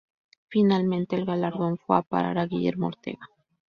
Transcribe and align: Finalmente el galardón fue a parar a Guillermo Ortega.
Finalmente 0.47 1.15
el 1.15 1.25
galardón 1.25 1.77
fue 1.77 1.95
a 1.99 2.01
parar 2.01 2.39
a 2.39 2.47
Guillermo 2.47 2.87
Ortega. 2.87 3.29